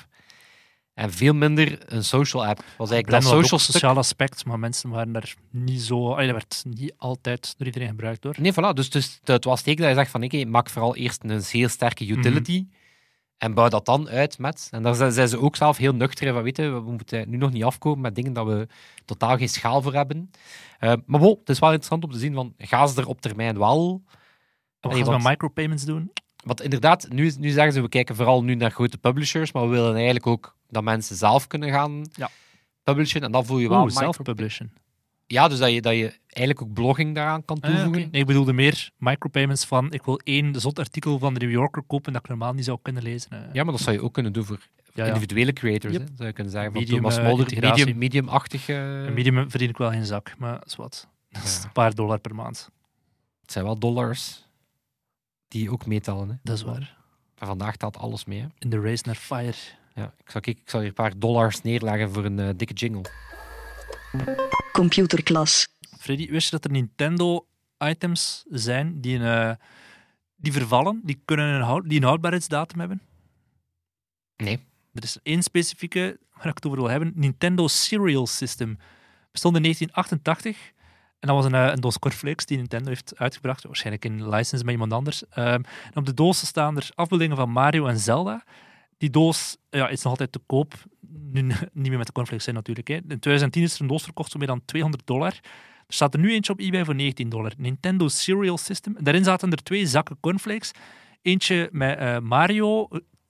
[0.94, 2.58] en veel minder een social app.
[2.76, 6.12] was eigenlijk dat social sociaal aspect, maar mensen waren daar niet zo...
[6.12, 8.34] allee, dat werd niet altijd door iedereen gebruikt, door.
[8.38, 8.72] Nee, voilà.
[8.74, 11.68] Dus, dus het was teken dat je zegt van, oké, maak vooral eerst een heel
[11.68, 12.66] sterke utility
[13.38, 14.68] en bouw dat dan uit met...
[14.70, 17.64] En daar zijn- ze ook zelf heel nuchter van, weten, we moeten nu nog niet
[17.64, 18.68] afkomen met dingen dat we
[19.04, 20.30] totaal geen schaal voor hebben.
[20.78, 23.20] Eh, maar bon, het is wel interessant om te zien van, gaan ze er op
[23.20, 24.02] termijn wel...
[24.80, 26.12] Wat gaan ze met micropayments doen?
[26.44, 29.68] Want inderdaad, nu, nu zeggen ze, we kijken vooral nu naar grote publishers, maar we
[29.68, 32.30] willen eigenlijk ook dat mensen zelf kunnen gaan Ja.
[32.82, 33.22] publishen.
[33.22, 33.90] En dan voel je wel...
[33.90, 34.72] Self-publishen.
[35.26, 38.08] Ja, dus dat je, dat je eigenlijk ook blogging daaraan kan Ah, toevoegen.
[38.10, 41.82] Nee, ik bedoelde meer micropayments van ik wil één zot artikel van de New Yorker
[41.82, 43.30] kopen dat ik normaal niet zou kunnen lezen.
[43.52, 44.58] Ja, maar dat zou je ook kunnen doen voor
[44.94, 45.92] Ja, individuele creators.
[45.92, 46.02] Yep.
[46.02, 46.14] Hè?
[46.16, 47.84] Zou je kunnen zeggen van Medium, Thomas eh, Mulder, integratie.
[47.84, 48.68] medium, medium-achtig.
[48.68, 51.08] Een medium verdien ik wel geen zak, maar is wat.
[51.30, 51.64] Dat is Ja.
[51.64, 52.70] een paar dollar per maand.
[53.42, 54.43] het zijn wel dollars
[55.60, 56.28] die ook meetellen.
[56.28, 56.34] Hè?
[56.42, 56.96] Dat is waar.
[57.38, 58.40] Maar vandaag telt alles mee.
[58.40, 58.46] Hè?
[58.58, 59.54] In de race naar fire.
[59.94, 62.74] Ja, ik, zal, kijk, ik zal hier een paar dollars neerleggen voor een eh, dikke
[62.74, 63.04] jingle.
[64.72, 65.68] Computerklas.
[65.98, 69.56] Freddy, wist je dat er Nintendo-items zijn die, een, eh,
[70.36, 73.00] die vervallen, die, kunnen een houd, die een houdbaarheidsdatum hebben?
[74.36, 74.64] Nee.
[74.92, 77.12] Er is één specifieke waar ik het over wil hebben.
[77.14, 78.78] Nintendo Serial System.
[79.32, 80.72] Bestond in 1988.
[81.24, 83.64] En dat was een, eh, een doos cornflakes die Nintendo heeft uitgebracht.
[83.64, 85.28] Waarschijnlijk in license met iemand anders.
[85.30, 88.44] Ehm, en op de doos staan er afbeeldingen van Mario en Zelda.
[88.98, 90.74] Die doos ja, is nog altijd te koop.
[91.32, 92.88] Nu niet meer met de cornflakes zijn natuurlijk.
[92.88, 92.94] Hè.
[92.94, 95.32] In 2010 is er een doos verkocht voor meer dan 200 dollar.
[95.86, 97.52] Er staat er nu eentje op eBay voor 19 dollar.
[97.56, 98.96] Nintendo Serial System.
[99.00, 100.70] Daarin zaten er twee zakken cornflakes.
[101.22, 102.18] Eentje met eh,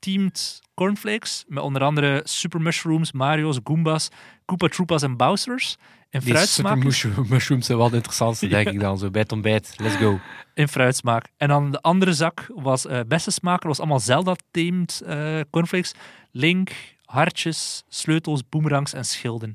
[0.05, 1.45] Mario-themed cornflakes.
[1.49, 4.09] Met onder andere Super Mushrooms, Mario's, Goombas,
[4.45, 5.77] Koopa Troopas en Bowsers.
[6.11, 6.85] In Die super fruitsmaak.
[6.85, 8.99] mushroom- mushrooms zijn wel het interessantste, denk ik dan.
[8.99, 9.75] Zo bij het ontbijt.
[9.77, 10.19] Let's go.
[10.55, 11.29] In fruitsmaak.
[11.37, 15.95] En dan de andere zak was eh beste was allemaal Zelda-themed eh, cornflakes.
[16.31, 16.71] Link,
[17.05, 19.55] hartjes, sleutels, boomerangs en schilden.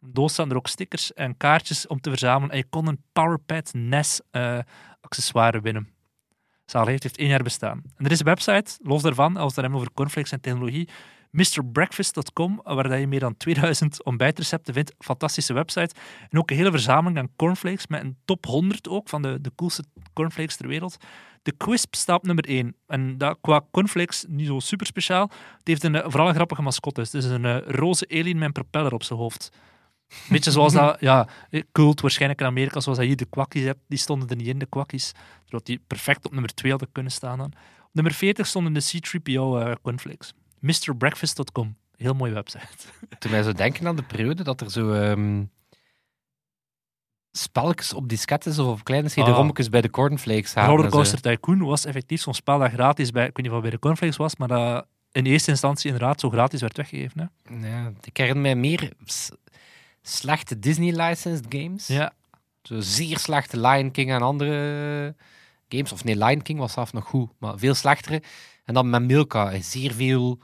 [0.00, 2.50] Doos staan er ook stickers en kaartjes om te verzamelen.
[2.50, 4.58] En je kon een Powerpad NES eh,
[5.00, 5.88] accessoire winnen.
[6.70, 7.82] Zaligheid heeft één jaar bestaan.
[7.96, 10.88] En er is een website, los daarvan, als we het hebben over cornflakes en technologie,
[11.30, 14.94] MrBreakfast.com, waar je meer dan 2000 ontbijtrecepten vindt.
[14.98, 15.94] Fantastische website.
[16.30, 19.52] En ook een hele verzameling aan cornflakes, met een top 100 ook, van de, de
[19.56, 20.96] coolste cornflakes ter wereld.
[21.42, 22.74] De Quisp staat nummer 1.
[22.86, 25.30] En dat, qua cornflakes niet zo super speciaal.
[25.58, 27.00] Het heeft een, vooral een grappige mascotte.
[27.00, 29.50] Het is een eh, roze alien met een propeller op zijn hoofd.
[30.28, 33.80] Beetje zoals dat, ja, eh, cult waarschijnlijk in Amerika, zoals dat hier de kwakkies hebt.
[33.88, 35.12] Die stonden er niet in, de kwakkies.
[35.44, 37.52] Zodat die perfect op nummer 2 hadden kunnen staan dan.
[37.82, 40.34] Op nummer 40 stonden de C-3PO eh, cornflakes.
[40.60, 41.76] MrBreakfast.com.
[41.96, 42.66] Heel mooie website.
[43.18, 45.44] Toen wij zo denken aan de periode dat er zo ehm,
[47.32, 50.62] spelletjes op diskettes of op kleine CD-rommetjes bij de cornflakes zaten.
[50.62, 50.74] en zo.
[50.74, 53.78] Rollercoaster Tycoon was effectief zo'n spel dat gratis bij, ik weet niet of bij de
[53.78, 57.20] cornflakes was, maar dat in eerste instantie inderdaad zo gratis werd weggegeven.
[57.20, 57.68] Hè?
[57.68, 58.92] Ja, ik herinner mij meer
[60.08, 61.86] slechte Disney-licensed games.
[61.86, 62.12] Ja,
[62.62, 65.14] Zo zeer slechte Lion King en andere
[65.68, 65.92] games.
[65.92, 68.22] Of nee, Lion King was zelf nog goed, maar veel slechtere.
[68.64, 70.38] En dan met Milka, zeer veel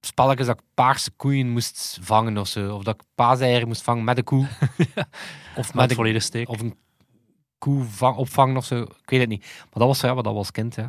[0.00, 2.74] spelletjes dat ik paarse koeien moest vangen of zo.
[2.74, 4.46] Of dat ik paaseieren moest vangen met een koe.
[5.56, 6.48] Of met met een, volledig steek.
[6.48, 6.74] of een
[7.58, 8.82] koe vang- opvangen of zo.
[8.82, 9.40] Ik weet het niet.
[9.40, 10.76] Maar dat was, ja, maar dat was kind.
[10.76, 10.84] Hè.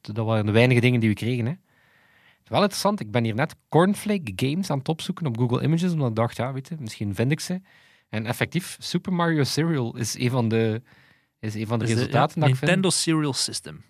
[0.00, 1.46] Dat waren de weinige dingen die we kregen.
[1.46, 1.52] Hè.
[2.50, 6.08] Wel interessant, ik ben hier net Cornflake Games aan het opzoeken op Google Images, omdat
[6.08, 7.60] ik dacht, ja, weet je, misschien vind ik ze.
[8.08, 10.82] En effectief, Super Mario Serial is een van de,
[11.40, 12.60] is een van de de- resultaten ja, dat ik vind.
[12.60, 13.84] Nintendo Serial System.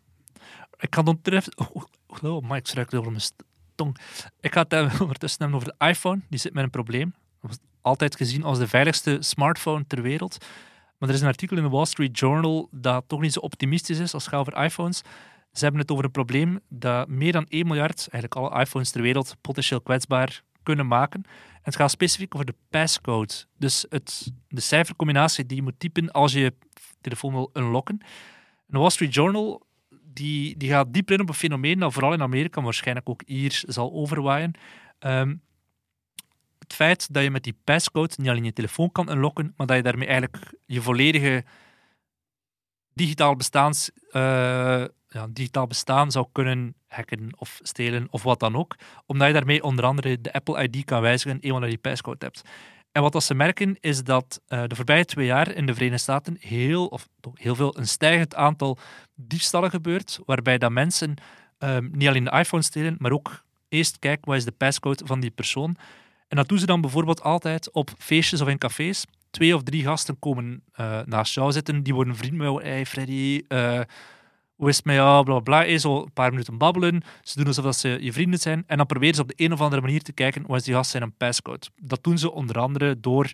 [0.79, 1.53] Ik ga het ondertussen...
[1.57, 3.23] Oh, oh, oh, Mike, struikel over mijn
[3.75, 3.97] tong.
[4.41, 6.21] Ik ga het hebben ondertussen hebben over de iPhone.
[6.29, 7.15] Die zit met een probleem.
[7.41, 10.45] Dat was altijd gezien als de veiligste smartphone ter wereld.
[10.99, 13.99] Maar er is een artikel in de Wall Street Journal dat toch niet zo optimistisch
[13.99, 15.03] is als het gaat over iPhones.
[15.53, 19.03] Ze hebben het over een probleem dat meer dan 1 miljard, eigenlijk alle iPhones ter
[19.03, 21.23] wereld, potentieel kwetsbaar kunnen maken.
[21.53, 23.35] En het gaat specifiek over de passcode.
[23.59, 26.55] Dus het, de cijfercombinatie die je moet typen als je je
[27.01, 27.99] telefoon wil unlocken.
[28.01, 29.67] En de Wall Street Journal
[30.13, 33.63] die, die gaat dieper in op een fenomeen dat vooral in Amerika, waarschijnlijk ook hier
[33.67, 34.53] zal overwaaien.
[34.99, 35.35] Ehm,
[36.59, 39.77] het feit dat je met die passcode niet alleen je telefoon kan unlocken, maar dat
[39.77, 41.45] je daarmee eigenlijk je volledige
[42.93, 48.77] digitaal, bestaans, eh, ja, digitaal bestaan zou kunnen hacken of stelen of wat dan ook.
[49.07, 52.43] Omdat je daarmee onder andere de Apple ID kan wijzigen eenmaal dat je passcode hebt.
[52.93, 56.37] En wat ze merken is dat uh, de voorbije twee jaar in de Verenigde Staten
[56.41, 58.79] heel, of heel veel, een stijgend aantal
[59.15, 61.15] diefstallen gebeurt, waarbij dat mensen
[61.59, 65.21] um, niet alleen de iPhone stelen, maar ook eerst kijken wat is de passcode van
[65.21, 65.77] die persoon.
[66.29, 69.05] En dat doen ze dan bijvoorbeeld altijd op feestjes of in cafés.
[69.31, 72.85] Twee of drie gasten komen uh, naast jou zitten, die worden vriend met jou.
[72.85, 73.81] Freddy, uh,
[74.61, 75.25] hoe is het met jou?
[75.25, 75.79] Bla, bla, bla.
[75.79, 77.03] Zo een paar minuten babbelen.
[77.23, 78.65] Ze doen alsof ze je vrienden zijn.
[78.67, 80.75] En dan proberen ze op de een of andere manier te kijken wat is die
[80.75, 81.67] gast zijn een passcode.
[81.77, 83.33] Dat doen ze onder andere door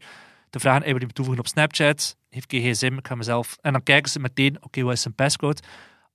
[0.50, 2.16] te vragen, hey, wil je me toevoegen op Snapchat?
[2.28, 2.96] Heeft geen gsm?
[2.98, 3.56] Ik ga mezelf...
[3.60, 5.62] En dan kijken ze meteen, oké, wat is zijn passcode?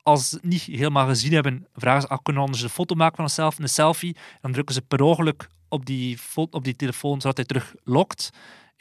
[0.04, 2.96] Als ze het niet helemaal gezien hebben, vragen ze, ah, kunnen we anders een foto
[2.96, 4.16] maken van onszelf, een selfie?
[4.42, 8.30] Dan drukken ze per ongeluk op die, op die telefoon, zodat hij terug lokt.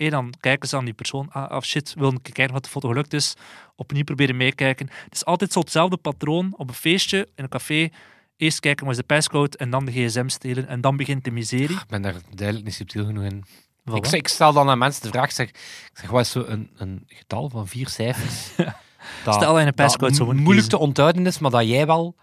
[0.01, 1.29] En dan kijken ze aan die persoon.
[1.33, 3.35] Ah, oh shit, wil ik kijken wat de foto gelukt is.
[3.77, 4.89] Opnieuw proberen meekijken.
[5.05, 6.55] Het is altijd zo hetzelfde patroon.
[6.57, 7.89] Op een feestje, in een café.
[8.37, 10.69] Eerst kijken wat is de passcode en dan de gsm stelen.
[10.69, 11.77] En dan begint de miserie.
[11.77, 13.45] Ik ben daar duidelijk niet subtiel genoeg in.
[13.85, 15.51] Ik, ik, stel dan aan mensen de vraag, zeg,
[15.93, 18.57] zeg wat is zo een, een getal van vier cijfers?
[19.25, 20.69] dat, stel dat je een passcode zo moeilijk kiezen.
[20.69, 22.17] te onthouden is, maar dat jij wel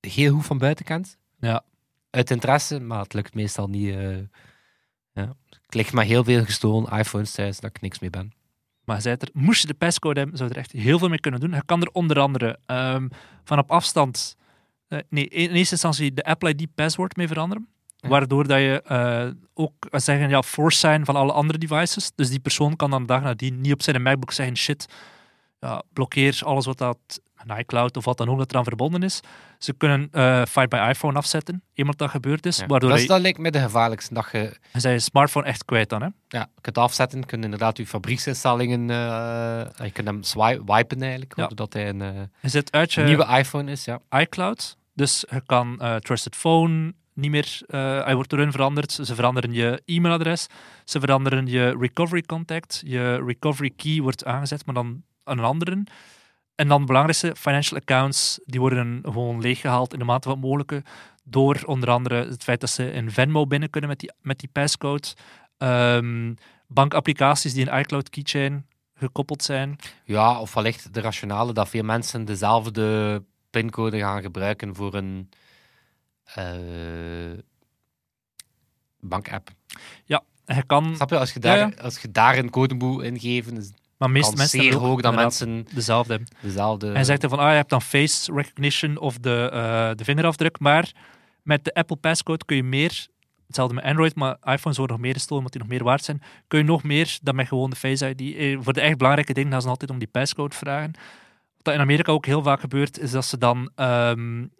[0.00, 1.16] heel goed van buiten kent.
[1.40, 1.64] Ja.
[2.10, 3.94] Uit interesse, maar het lukt meestal niet.
[3.94, 4.16] Uh,
[5.12, 5.36] ja.
[5.68, 8.32] Ik lig maar heel veel gestolen iPhones thuis dat ik niks meer ben.
[8.84, 11.20] Maar zei er, moest je de passcode hebben, zou je er echt heel veel mee
[11.20, 11.50] kunnen doen.
[11.50, 13.08] Je kan er onder andere um,
[13.44, 14.36] van op afstand,
[14.88, 17.68] uh, nee, in eerste instantie de Apple ID password mee veranderen.
[17.98, 22.10] Waardoor dat je uh, ook zeggen, ja, force zijn van alle andere devices.
[22.14, 24.86] Dus die persoon kan dan de dag nadien niet op zijn MacBook zeggen, shit,
[25.60, 26.98] ja, blokkeer alles wat dat
[27.46, 29.20] een iCloud of wat dan ook dat eraan verbonden is.
[29.58, 32.64] Ze kunnen uh, Find by iPhone afzetten, eenmaal dat gebeurd is.
[32.66, 34.14] waardoor dat, is, dat lijkt me de gevaarlijkste.
[34.14, 34.56] Dat je...
[34.72, 36.08] je zijn je smartphone echt kwijt dan, hè?
[36.28, 40.20] Ja, je kunt afzetten, je kunt inderdaad je fabrieksinstellingen, uh, je kunt hem
[40.64, 41.46] wipen eigenlijk, ja.
[41.46, 42.10] doordat hij een, uh,
[42.42, 43.84] zit uit je nieuwe iPhone is.
[43.84, 44.00] Ja.
[44.10, 47.60] iCloud, dus je kan Trusted Phone niet meer,
[48.04, 48.92] hij wordt erin veranderd.
[48.92, 50.46] Ze veranderen je e-mailadres,
[50.84, 55.84] ze veranderen je recovery contact, je recovery key wordt aangezet, maar dan aan een andere.
[56.54, 60.46] En dan het belangrijkste, financial accounts, die worden gewoon leeggehaald in de mate van het
[60.46, 60.82] mogelijke.
[61.24, 64.48] Door onder andere het feit dat ze in Venmo binnen kunnen met die, met die
[64.52, 65.08] passcode.
[65.58, 66.36] Um,
[66.66, 69.76] bankapplicaties die in iCloud Keychain gekoppeld zijn.
[70.04, 75.30] Ja, of wellicht de rationale dat veel mensen dezelfde pincode gaan gebruiken voor een
[76.38, 77.38] uh,
[79.00, 79.50] bankapp.
[80.04, 80.94] Ja, je kan...
[80.96, 84.36] Snap je, als je daar, Als je daar een code moet ingeven, is maar meest
[84.36, 86.92] mensen zeer hoog dat mensen dezelfde Dezelfde...
[86.92, 90.92] Hij zegt van, ah, je hebt dan face recognition of de, uh, de vingerafdruk, maar
[91.42, 93.06] met de Apple Passcode kun je meer,
[93.46, 96.22] hetzelfde met Android, maar iPhones worden nog meer gestolen omdat die nog meer waard zijn,
[96.46, 98.36] kun je nog meer dan met gewoon de Face ID.
[98.36, 100.92] Eh, voor de echt belangrijke dingen gaan ze altijd om die passcode vragen.
[101.62, 104.50] Wat in Amerika ook heel vaak gebeurt, is dat ze dan um,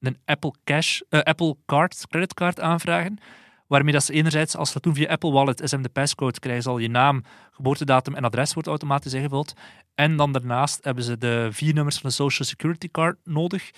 [0.00, 3.18] een Apple Cash, uh, Apple Card, creditcard aanvragen
[3.66, 6.78] waarmee dat ze enerzijds, als ze dat via Apple Wallet, SM de passcode krijgen, zal
[6.78, 9.52] je naam, geboortedatum en adres wordt automatisch ingevuld.
[9.94, 13.70] En dan daarnaast hebben ze de vier nummers van de Social Security Card nodig.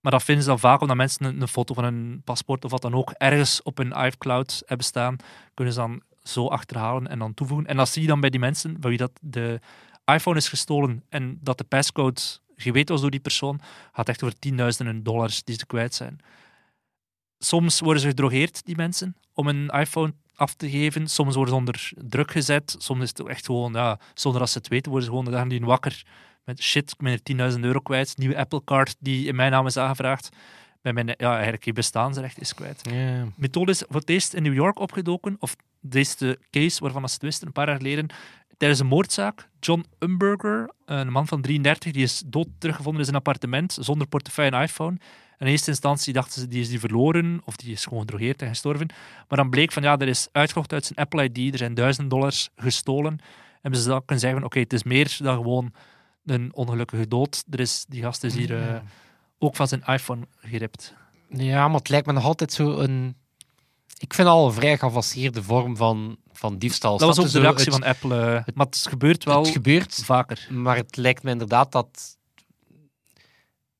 [0.00, 2.70] Maar dat vinden ze dan vaak omdat mensen een, een foto van hun paspoort of
[2.70, 5.16] wat dan ook ergens op hun iCloud hebben staan.
[5.54, 7.66] Kunnen ze dan zo achterhalen en dan toevoegen.
[7.66, 9.60] En dat zie je dan bij die mensen bij wie dat de
[10.04, 12.20] iPhone is gestolen en dat de passcode
[12.56, 13.60] geweten was door die persoon,
[13.92, 16.20] gaat echt over tienduizenden dollars die ze kwijt zijn
[17.38, 21.08] soms worden ze gedrogeerd, die mensen, om een iPhone af te geven.
[21.08, 22.76] Soms worden ze onder druk gezet.
[22.78, 25.36] Soms is het echt gewoon, ja, zonder dat ze het weten, worden ze gewoon de
[25.36, 26.04] dag die wakker
[26.48, 28.16] met shit, ik ben er 10.000 euro kwijt.
[28.16, 30.28] Nieuwe Apple Card die in mijn naam is aangevraagd.
[30.82, 32.80] Bij mijn, ja, eigenlijk je bestaansrecht is kwijt.
[32.90, 33.26] Yeah.
[33.36, 37.22] methode is voor het eerst in New York opgedoken, of deze case waarvan ze het
[37.22, 38.06] wisten, een paar jaar geleden,
[38.56, 39.48] tijdens een moordzaak.
[39.60, 44.56] John Umberger, een man van 33, die is dood teruggevonden in zijn appartement, zonder portefeuille
[44.56, 44.96] en iPhone
[45.38, 48.48] in eerste instantie dachten ze, die is die verloren, of die is gewoon gedrogeerd en
[48.48, 48.86] gestorven.
[49.28, 52.10] Maar dan bleek van, ja, er is uitgekocht uit zijn Apple ID, er zijn duizend
[52.10, 53.18] dollars gestolen.
[53.62, 55.72] En ze dan kunnen zeggen, oké, het is meer dan gewoon
[56.24, 57.44] een ongelukkige dood.
[57.50, 58.76] Er is, die gast is hier uh,
[59.38, 60.94] ook van zijn iPhone geript.
[61.28, 63.16] Ja, maar het lijkt me nog altijd zo een...
[63.98, 66.98] Ik vind al een vrij geavanceerde vorm van, van diefstal.
[66.98, 68.16] Dat was ook de reactie het, van Apple.
[68.16, 70.48] eh, maar het gebeurt wel Het gebeurt, vaker.
[70.50, 72.17] maar het lijkt me inderdaad dat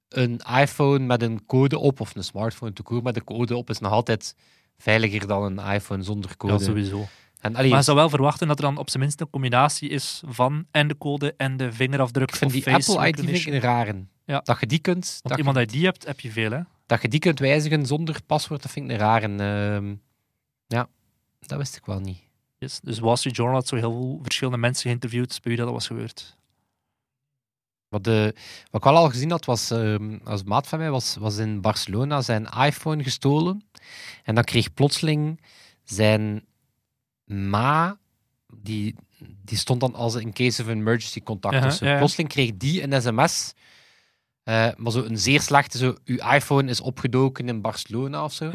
[0.09, 3.71] een iPhone met een code op, of een smartphone te koer met een code op,
[3.71, 4.35] is nog altijd
[4.79, 6.65] veiliger dan een iPhone zonder Ja, code.
[6.65, 7.07] sowieso.
[7.41, 9.89] en, allee, Maar je zou wel verwachten dat er dan op zijn minst een combinatie
[9.89, 13.47] is van en de code en de vingerafdruk ik vind of die Apple ID vind
[13.47, 14.05] ik een rare.
[14.25, 14.41] Ja.
[14.45, 16.61] Dat je die kunt, Want dat, iemand je, die hebt, heb je veel, hè?
[16.87, 19.27] dat je die kunt wijzigen zonder paswoord, dat vind ik een rare.
[19.27, 19.95] Ehm,
[20.67, 20.89] ja,
[21.41, 22.19] dat wist ik wel niet.
[22.59, 22.81] Yes.
[22.81, 25.87] Dus Wall Street Journal had zo heel veel verschillende mensen geïnterviewd bij wie dat was
[25.87, 26.37] gebeurd.
[27.89, 28.35] Wat, de,
[28.71, 31.61] wat ik wel al gezien had, was, ehm, als maat van mij, was, was in
[31.61, 33.65] Barcelona zijn iPhone gestolen.
[34.25, 35.41] En dan kreeg plotseling
[35.85, 36.45] zijn
[37.25, 37.99] ma,
[38.55, 38.95] die,
[39.45, 41.79] die stond dan als in case of emergency contact.
[41.79, 41.97] Ja, ja.
[41.97, 43.53] Plotseling kreeg die een sms,
[44.43, 48.51] eh, maar zo een zeer slechte, zo, uw iPhone is opgedoken in Barcelona of zo.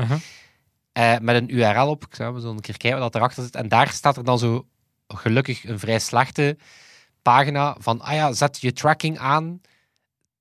[0.92, 2.06] Eh, met een URL op.
[2.06, 3.56] Ik zou zo een keer kijken wat erachter zit.
[3.56, 4.68] En daar staat er dan zo
[5.08, 6.58] gelukkig een vrij slechte
[7.24, 9.62] pagina van, ah ja, zet je tracking aan,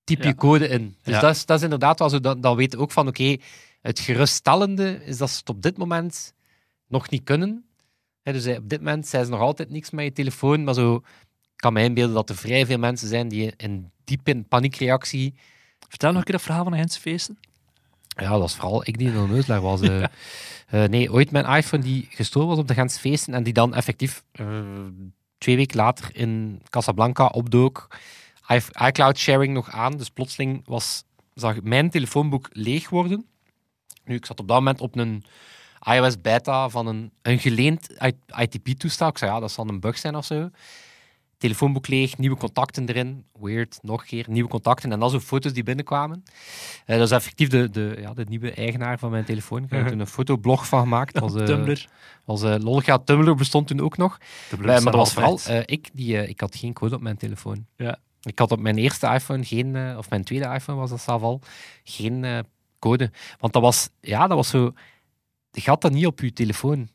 [0.04, 0.28] typ Ja.
[0.28, 0.96] je code in.
[1.02, 1.20] Dus Ja.
[1.20, 3.36] dat, is, dat is inderdaad wel zo, dan, dan weten we ook van, oké,
[3.80, 6.34] het geruststellende is dat ze het op dit moment
[6.88, 7.64] nog niet kunnen.
[8.22, 11.02] Dus eh, op dit moment zijn ze nog altijd niks met je telefoon, maar zo
[11.56, 15.34] kan mij inbeelden dat er vrij veel mensen zijn die in diep in paniekreactie
[15.88, 17.38] Vertel nog een keer dat verhaal van de Gentse feesten.
[18.16, 19.80] ja, dat was vooral ik die in de neusleg was.
[19.88, 20.02] eh.
[20.66, 23.74] Eh, nee, ooit mijn iPhone die gestolen was op de Gentse feesten en die dan
[23.74, 24.22] effectief
[25.42, 27.88] twee weken later in Casablanca opdook.
[28.86, 33.26] ICloud sharing nog aan, dus plotseling was, zag mijn telefoonboek leeg worden.
[34.04, 35.24] Nu, ik zat op dat moment op een
[35.80, 37.88] iOS beta van een, een geleend
[38.40, 39.08] ITP-toestel.
[39.08, 40.50] Ik zei, ja, dat zal een bug zijn of zo.
[41.42, 43.24] Telefoonboek leeg, nieuwe contacten erin.
[43.40, 44.92] Weird, nog een keer, nieuwe contacten.
[44.92, 46.22] En dan zo foto's die binnenkwamen.
[46.86, 49.62] Eh, dat is effectief de, de, ja, de nieuwe eigenaar van mijn telefoon.
[49.62, 51.18] Ik heb er toen een fotoblog van gemaakt.
[51.18, 51.86] Was, eh, Tumblr.
[52.24, 52.86] was uh, lollig.
[52.86, 54.18] Ja, Tumblr bestond toen ook nog.
[54.50, 57.16] Eh, maar dat was vooral eh, ik, die, eh, ik had geen code op mijn
[57.16, 57.66] telefoon.
[57.76, 57.98] Ja.
[58.22, 61.22] Ik had op mijn eerste iPhone geen, eh, of mijn tweede iPhone was dat zelf
[61.22, 61.40] al,
[61.84, 62.38] geen eh,
[62.78, 63.10] code.
[63.38, 64.72] Want dat was, ja, dat was zo,
[65.50, 66.88] je had dat niet op je telefoon.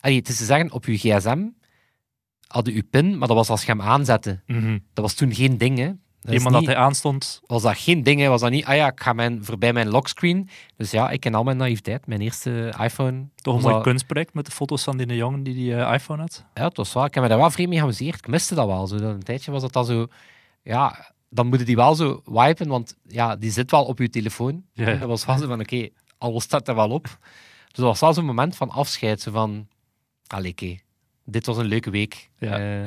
[0.00, 1.46] Allee, het is te zeggen, op je gsm
[2.46, 4.40] hadden je pin, maar dat was als je hem aanzette.
[4.46, 4.72] Mhm.
[4.92, 5.92] Dat was toen geen ding, hè.
[6.20, 7.40] Dat Iemand dat hij aanstond.
[7.46, 8.28] was dat geen ding, hè.
[8.28, 10.48] was dat niet, ah ja, ik ga mijn, voorbij mijn lockscreen.
[10.76, 12.06] Dus ja, ik ken al mijn naïviteit.
[12.06, 13.26] Mijn eerste iPhone...
[13.34, 16.20] Toch een mooi dat- kunstproject met de foto's van die jongen die die eh, iPhone
[16.20, 16.44] had.
[16.54, 17.04] Ja, het was wel.
[17.04, 18.18] Ik heb me daar wel vreemd mee geamuseerd.
[18.18, 18.86] Ik miste dat wel.
[18.86, 18.96] Zo.
[18.96, 20.06] Een tijdje was dat dan zo...
[20.62, 24.64] Ja, dan moeten die wel zo wipen, want ja, die zit wel op je telefoon.
[24.72, 24.94] Ja.
[24.94, 27.02] Dat was wel zo van, oké, alles staat er wel op.
[27.04, 29.20] Dus dat was wel zo'n moment van afscheid.
[29.20, 29.68] Zo van,
[30.26, 30.76] allee, oké,
[31.26, 32.28] dit was een leuke week.
[32.38, 32.56] Ja.
[32.58, 32.82] Ja.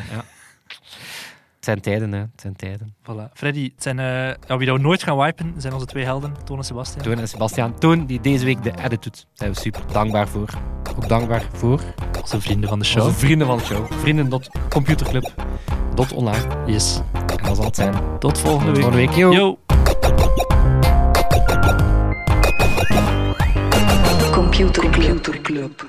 [1.55, 2.19] Het zijn tijden, hè.
[2.19, 2.95] Het zijn tijden.
[3.03, 3.31] Voilà.
[3.33, 4.05] Freddy, het zijn, eh,
[4.47, 7.03] ja, wie dat nooit gaan wipen, zijn onze twee helden, Toon en Sebastian.
[7.03, 7.79] Toon en Sebastiaan.
[7.79, 9.15] Toon, die deze week de edit doet.
[9.15, 10.49] Daar zijn we super dankbaar voor.
[10.95, 11.81] Ook dankbaar voor
[12.21, 13.03] Onze vrienden van de show.
[13.05, 13.91] onze vrienden van de show.
[13.91, 16.47] Vrienden.computerclub.online.
[16.65, 17.01] Yes.
[17.13, 18.19] En dat zal het zijn.
[18.19, 18.81] Tot volgende week.
[18.81, 19.33] Volgende week, yo.
[19.33, 19.57] Yo.
[24.31, 25.85] Computer Club.